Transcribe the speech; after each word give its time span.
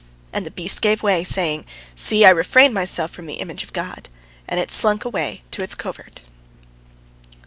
And 0.33 0.47
the 0.47 0.49
beast 0.49 0.81
gave 0.81 1.03
way, 1.03 1.23
saying, 1.23 1.63
"See, 1.93 2.25
I 2.25 2.31
refrain 2.31 2.73
myself 2.73 3.11
from 3.11 3.27
the 3.27 3.35
image 3.35 3.61
of 3.61 3.71
God," 3.71 4.09
and 4.49 4.59
it 4.59 4.71
slunk 4.71 5.05
away 5.05 5.43
to 5.51 5.63
its 5.63 5.75
covert. 5.75 6.21